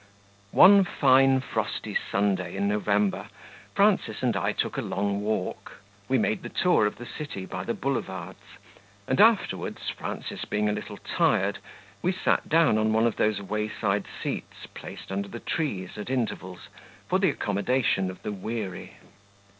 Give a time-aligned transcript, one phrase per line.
[0.51, 3.27] ONE fine, frosty Sunday in November,
[3.75, 5.73] Frances and I took a long walk;
[6.09, 8.57] we made the tour of the city by the Boulevards;
[9.07, 11.59] and, afterwards, Frances being a little tired,
[12.01, 16.67] we sat down on one of those wayside seats placed under the trees, at intervals,
[17.07, 18.95] for the accommodation of the weary.